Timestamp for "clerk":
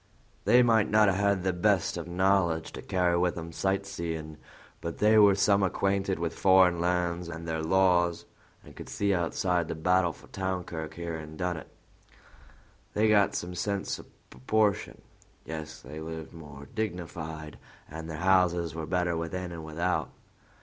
10.63-10.95